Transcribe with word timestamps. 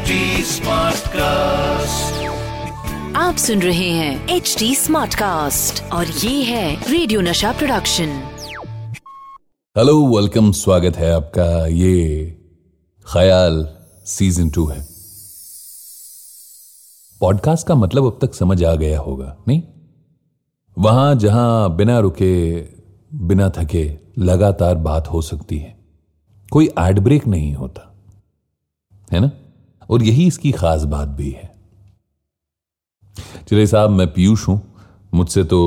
HD 0.00 0.06
Smartcast. 0.44 2.12
आप 3.16 3.34
सुन 3.38 3.62
रहे 3.62 3.90
हैं 3.90 4.28
एच 4.28 4.56
डी 4.58 4.74
स्मार्ट 4.74 5.14
कास्ट 5.14 5.92
और 5.92 6.06
ये 6.06 6.42
है 6.42 6.90
रेडियो 6.90 7.20
नशा 7.20 7.52
प्रोडक्शन 7.52 8.22
हेलो 9.78 10.16
वेलकम 10.16 10.52
स्वागत 10.52 10.96
है 10.96 11.12
आपका। 11.12 11.66
ये 11.66 12.24
ख्याल 13.12 13.76
सीज़न 14.04 14.50
टू 14.50 14.66
है। 14.66 14.88
पॉडकास्ट 17.20 17.66
का 17.66 17.74
मतलब 17.74 18.06
अब 18.06 18.18
तक 18.22 18.34
समझ 18.34 18.64
आ 18.64 18.74
गया 18.74 19.00
होगा 19.00 19.36
नहीं? 19.48 19.62
वहाँ 20.78 21.14
जहाँ 21.14 21.76
बिना 21.76 21.98
रुके 21.98 22.60
बिना 23.14 23.50
थके 23.50 23.98
लगातार 24.18 24.74
बात 24.74 25.08
हो 25.08 25.22
सकती 25.22 25.58
है। 25.58 25.78
कोई 26.52 26.70
एड 26.78 26.98
ब्रेक 26.98 27.26
नहीं 27.26 27.54
होता। 27.54 27.94
है 29.12 29.20
ना? 29.20 29.30
और 29.90 30.02
यही 30.02 30.26
इसकी 30.26 30.52
खास 30.52 30.82
बात 30.84 31.08
भी 31.08 31.30
है। 31.30 31.48
चलिए 33.48 33.66
साहब, 33.66 33.90
मैं 33.90 34.06
पीयूष 34.12 34.48
हूँ। 34.48 34.60
मुझसे 35.14 35.44
तो 35.44 35.60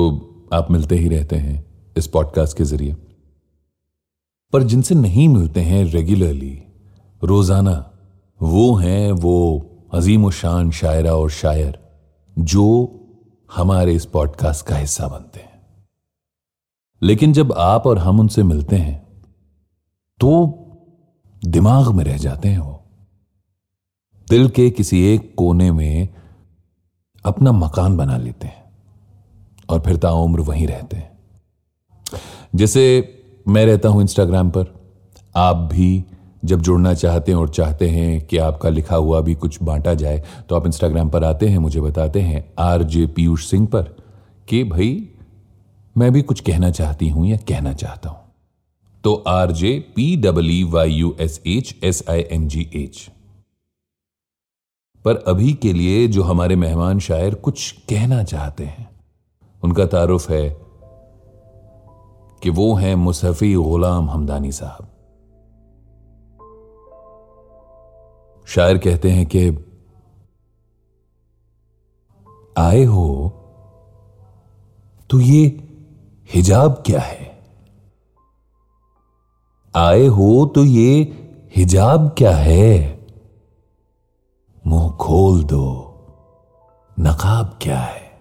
आप 0.52 0.70
मिलते 0.70 0.96
ही 0.96 1.08
रहते 1.08 1.36
हैं 1.36 1.64
इस 1.96 2.06
पॉडकास्ट 2.06 2.56
के 2.56 2.64
ज़रिए। 2.64 2.96
पर 4.52 4.62
जिनसे 4.62 4.94
नहीं 4.94 5.28
मिलते 5.28 5.60
हैं 5.60 5.84
रेगुलरली 5.84 6.62
रोज़ाना, 7.22 7.90
वो 8.40 8.74
हैं 8.74 9.12
वो 9.12 9.36
अजीम 9.94 10.30
शान 10.30 10.70
शायरा 10.70 11.14
और 11.14 11.30
शायर, 11.30 11.78
जो 12.36 12.66
हमारे 13.50 13.94
इस 13.94 14.06
पॉडकास्ट 14.06 14.66
का 14.66 14.76
हिस्सा 14.76 15.08
बनते 15.08 15.40
हैं। 15.40 15.52
लेकिन 17.02 17.32
जब 17.32 17.52
आप 17.52 17.86
और 17.86 17.98
हम 17.98 18.20
उनसे 18.20 18.42
मिलते 18.42 18.76
हैं 18.76 18.96
तो 20.20 20.30
दिमाग 21.42 21.88
में 21.88 22.04
रह 22.04 22.16
जाते 22.16 22.48
हैं 22.48 22.58
वो। 22.58 22.73
दिल 24.34 24.48
के 24.48 24.68
किसी 24.70 25.00
एक 25.06 25.34
कोने 25.36 25.70
में 25.72 26.08
अपना 27.24 27.52
मकान 27.52 27.96
बना 27.96 28.16
लेते 28.16 28.46
हैं 28.46 28.62
और 29.70 29.80
फिर 29.80 29.96
ताउम्र 29.96 30.40
वहीं 30.40 30.66
रहते 30.66 30.96
हैं। 30.96 32.16
जैसे 32.54 32.82
मैं 33.48 33.64
रहता 33.66 33.88
हूँ 33.88 34.02
इंस्टाग्राम 34.02 34.50
पर, 34.50 34.66
आप 35.36 35.56
भी 35.72 36.04
जब 36.44 36.60
जुड़ना 36.60 36.94
चाहते 36.94 37.32
हैं 37.32 37.38
और 37.38 37.48
चाहते 37.50 37.88
हैं 37.90 38.26
कि 38.26 38.38
आपका 38.38 38.68
लिखा 38.68 38.96
हुआ 38.96 39.20
भी 39.20 39.34
कुछ 39.36 39.62
बांटा 39.62 39.94
जाए 39.94 40.22
तो 40.48 40.56
आप 40.56 40.66
इंस्टाग्राम 40.66 41.10
पर 41.10 41.24
आते 41.24 41.48
हैं, 41.48 41.58
मुझे 41.58 41.80
बताते 41.80 42.20
हैं 42.20 42.44
आर 42.58 42.82
जे 42.84 43.06
पीयूष 43.06 43.46
सिंह 43.50 43.66
पर 43.66 43.96
कि 44.48 44.64
भाई, 44.64 45.08
मैं 45.96 46.12
भी 46.12 46.22
कुछ 46.22 46.40
कहना 46.40 46.70
चाहती 46.72 47.08
हूँ 47.08 47.26
या 47.26 47.36
कहना 47.48 47.72
चाहता 47.74 48.08
हूँ। 48.08 48.18
तो 49.04 49.14
R 49.28 49.52
J 49.54 49.78
P 49.96 50.14
W 50.18 50.68
Y 50.70 50.90
U 50.90 51.16
S 51.20 51.40
H 51.46 51.74
S 51.84 52.04
I 52.10 52.26
N 52.30 52.48
G 52.48 52.70
H. 52.74 53.08
पर 55.04 55.16
अभी 55.16 55.52
के 55.52 55.72
लिए 55.72 56.08
जो 56.08 56.22
हमारे 56.22 56.56
मेहमान 56.56 56.98
शायर 56.98 57.34
कुछ 57.34 57.72
कहना 57.72 58.24
चाहते 58.24 58.64
हैं। 58.64 58.90
उनका 59.64 59.86
तारुफ 59.86 60.30
है 60.30 60.60
कि 62.42 62.50
वो 62.50 62.74
हैं 62.74 62.94
मुसफ़ी 62.94 63.54
गुलाम 63.54 64.10
हमदानी 64.10 64.52
साहब। 64.52 64.90
शायर 68.46 68.78
कहते 68.78 69.10
हैं 69.10 69.26
कि, 69.26 69.58
आए 72.58 72.84
हो 72.84 73.28
तो 75.10 75.20
ये 75.20 75.68
हिजाब 76.34 76.82
क्या 76.86 77.00
है? 77.00 77.38
आए 79.76 80.06
हो 80.06 80.52
तो 80.54 80.64
ये 80.64 80.96
हिजाब 81.56 82.14
क्या 82.18 82.36
है? 82.36 82.93
मुँह 84.66 84.90
खोल 84.90 85.44
दो। 85.44 85.94
नकाब 87.00 87.58
क्या 87.62 87.78
है? 87.78 88.18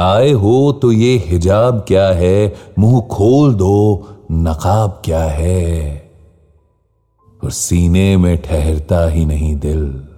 आए 0.00 0.30
हो 0.30 0.72
तो 0.72 0.92
ये 0.92 1.16
हिजाब 1.16 1.84
क्या 1.88 2.08
है? 2.08 2.54
मुँह 2.78 3.00
खोल 3.00 3.54
दो। 3.54 4.08
नकाब 4.30 5.02
क्या 5.04 5.24
है? 5.24 5.98
और 7.44 7.50
सीने 7.50 8.16
में 8.16 8.42
ठहरता 8.42 9.08
ही 9.08 9.24
नहीं 9.24 9.56
दिल। 9.56 10.08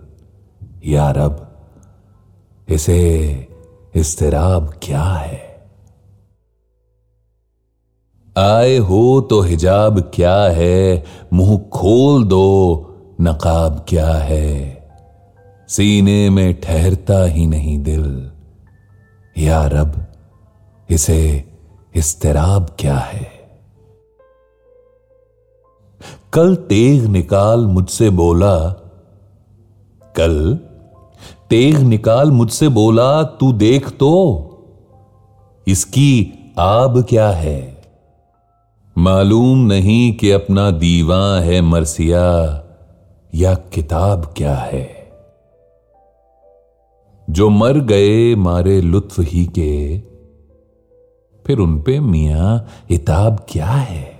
यार 0.85 1.19
अब 1.19 1.57
इसे 2.69 3.31
इस्तेराब 3.95 4.75
क्या 4.83 5.05
है? 5.05 5.71
आए 8.39 8.77
हो 8.77 9.21
तो 9.21 9.41
हिजाब 9.41 10.01
क्या 10.01 10.43
है? 10.43 11.05
मुँह 11.33 11.59
खोल 11.59 12.25
दो। 12.25 12.91
नकाब 13.21 13.87
क्या 13.89 14.13
है? 14.13 14.85
सीने 15.69 16.31
में 16.31 16.61
ठहरता 16.61 17.25
ही 17.25 17.47
नहीं 17.47 17.83
दिल। 17.83 18.31
या 19.39 19.67
रब, 19.67 20.07
इसे 20.91 21.45
इस्तेराब 21.95 22.77
क्या 22.79 22.97
है? 22.97 23.31
कल 26.33 26.55
तेग 26.55 27.05
निकाल 27.05 27.61
मुझसे 27.67 28.11
बोला, 28.11 28.59
कल 30.17 30.59
तेग 31.51 31.79
निकाल 31.79 32.31
मुझसे 32.31 32.69
बोला, 32.69 33.23
तू 33.23 33.53
देख 33.53 33.91
तो 33.91 34.41
इसकी 35.69 36.33
आब 36.59 37.07
क्या 37.09 37.31
है? 37.31 37.83
मालूम 38.99 39.59
नहीं 39.59 40.13
कि 40.13 40.31
अपना 40.31 40.71
दीवा 40.71 41.41
है 41.41 41.61
मरसिया। 41.61 42.64
या 43.35 43.55
किताब 43.55 44.35
क्या 44.37 44.57
है? 44.57 45.13
जो 47.31 47.49
मर 47.49 47.79
गए 47.79 48.35
मारे 48.35 48.81
लुत्फ 48.81 49.21
ही 49.21 49.47
के, 49.47 49.99
फिर 51.47 51.59
उन 51.59 51.83
पे 51.83 52.01
मियाँ 52.01 52.69
इताब 52.91 53.47
क्या 53.49 53.67
है? 53.67 54.19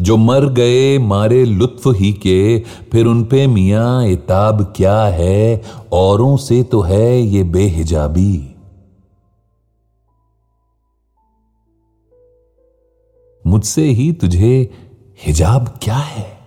जो 0.00 0.16
मर 0.16 0.46
गए 0.46 0.98
मारे 0.98 1.44
लुत्फ 1.44 1.82
ही 1.86 2.12
के, 2.12 2.58
फिर 2.92 3.06
उन 3.06 3.24
पे 3.24 3.46
मियाँ 3.46 4.06
इताब 4.06 4.74
क्या 4.76 5.04
है? 5.04 5.62
औरों 5.92 6.36
से 6.36 6.62
तो 6.62 6.80
है 6.80 7.20
ये 7.20 7.44
बेहिजाबी। 7.44 8.54
मुझसे 13.46 13.82
ही 13.82 14.12
तुझे 14.12 14.70
हिजाब 15.26 15.78
क्या 15.82 15.96
है? 15.96 16.41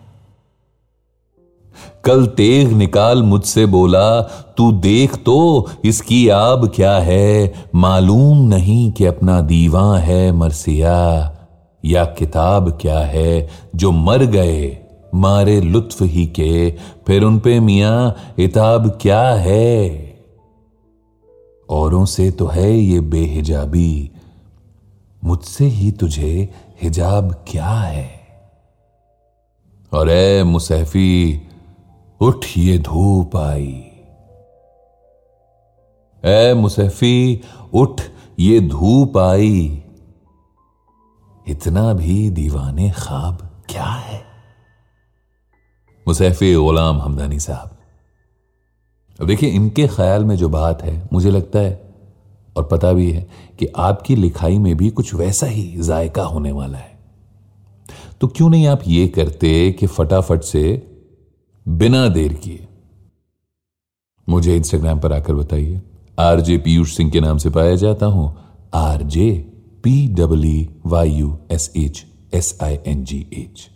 कल 2.06 2.26
तेग 2.26 2.72
निकाल 2.72 3.24
मुझसे 3.24 3.66
बोला, 3.66 4.22
तू 4.58 4.72
देख 4.72 5.16
तो 5.16 5.70
इसकी 5.86 6.28
आब 6.30 6.72
क्या 6.76 6.98
है? 6.98 7.54
मालूम 7.76 8.48
नहीं 8.48 8.92
कि 8.92 9.06
अपना 9.06 9.42
दीवा 9.42 9.98
है 9.98 10.32
मरसिया, 10.32 10.98
या 11.86 12.06
किताब 12.06 12.78
क्या 12.82 13.00
है? 13.00 13.50
जो 13.76 13.92
मर 13.92 14.26
गए, 14.26 14.78
मारे 15.16 15.62
लुत्फ 15.62 16.02
ही 16.02 16.26
के, 16.26 16.72
फिर 17.08 17.24
उन 17.24 17.40
पे 17.40 17.60
मियाँ 17.60 18.16
इताब 18.40 18.88
क्या 19.02 19.24
है? 19.30 20.16
औरों 21.70 22.06
से 22.06 22.32
तो 22.32 22.48
है 22.48 22.78
ये 22.78 23.00
बेहिजाबी, 23.00 24.12
मुझसे 25.24 25.66
ही 25.66 25.92
तुझे 25.92 26.50
हिजाब 26.82 27.34
क्या 27.48 27.70
है? 27.70 28.10
और 29.94 30.10
ए 30.10 30.44
मुसैफी 30.44 31.42
उठ 32.22 32.46
ये 32.58 32.78
धूप 32.78 33.36
आई। 33.36 33.92
ए 36.24 36.54
मुसैफी, 36.54 37.42
उठ, 37.74 38.02
ये 38.40 38.60
धूप 38.62 39.18
आई। 39.18 39.84
इतना 41.48 41.94
भी 41.94 42.30
दीवाने 42.30 42.92
ख्वाब 42.92 43.66
क्या 43.70 43.84
है? 43.84 44.24
मुसैफी 46.08 46.54
गुलाम 46.56 47.02
हमदानी 47.02 47.40
साहब, 47.40 47.78
अब 49.22 49.28
देखिए 49.28 49.50
इनके 49.50 49.88
ख्याल 49.88 50.26
में 50.26 50.36
जो 50.36 50.50
बात 50.50 50.82
है, 50.82 51.10
मुझे 51.14 51.32
लगता 51.32 51.60
है, 51.60 51.96
और 52.58 52.64
पता 52.64 52.94
भी 52.94 53.12
है 53.12 53.28
कि 53.60 53.68
आपकी 53.78 54.16
लिखाई 54.16 54.58
में 54.58 54.78
भी 54.78 54.90
कुछ 54.90 55.14
वैसा 55.14 55.48
ही 55.48 55.76
जायका 55.78 56.24
होने 56.24 56.52
वाला 56.52 56.78
है। 56.78 57.00
तो 58.22 58.28
क्यों 58.28 58.50
नहीं 58.50 58.68
आप 58.68 58.82
ये 58.88 59.08
करते 59.08 59.72
कि 59.72 59.88
फटाफट 59.88 60.42
से 60.42 60.92
बिना 61.66 62.08
देर 62.08 62.34
किए। 62.34 62.68
मुझे 64.28 64.56
इंस्टाग्राम 64.56 65.00
पर 65.00 65.14
आकर 65.14 65.34
बताइए। 65.34 65.82
आरजे 66.20 66.58
पीयूष 66.58 66.96
सिंह 66.96 67.10
के 67.12 67.20
नाम 67.20 67.38
से 67.38 67.50
पाया 67.50 67.76
जाता 67.76 68.06
हूँ। 68.06 68.34
RJ 68.74 69.32
P 69.84 70.08
W 70.08 70.90
Y 70.90 71.12
U 71.12 71.38
S 71.52 71.72
H 71.78 72.06
S 72.34 72.58
I 72.64 72.78
N 72.88 73.04
G 73.06 73.20
H 73.34 73.70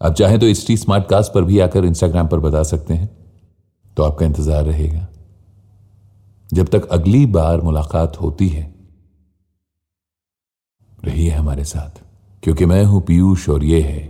आप 0.00 0.14
चाहें 0.14 0.38
तो 0.40 0.46
एच 0.46 0.66
टी 0.66 0.76
स्मार्ट 0.76 1.08
कास्ट 1.08 1.32
पर 1.32 1.44
भी 1.44 1.58
आकर 1.58 1.84
इंस्टाग्राम 1.84 2.28
पर 2.28 2.40
बता 2.40 2.62
सकते 2.62 2.94
हैं। 2.94 3.08
तो 3.96 4.02
आपका 4.02 4.26
इंतज़ार 4.26 4.64
रहेगा। 4.64 5.06
जब 6.50 6.68
तक 6.68 6.86
अगली 6.88 7.24
बार 7.28 7.60
मुलाकात 7.60 8.20
होती 8.20 8.48
है, 8.48 8.62
रहिए 10.98 11.30
हमारे 11.30 11.64
साथ। 11.64 12.02
क्योंकि 12.42 12.66
मैं 12.66 12.84
हूँ 12.84 13.02
पीयूष 13.02 13.48
और 13.48 13.64
ये 13.64 13.80
है 13.82 14.00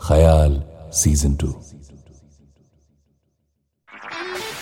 ख्याल 0.00 0.62
सीज़न 0.94 1.34
टू। 1.34 1.54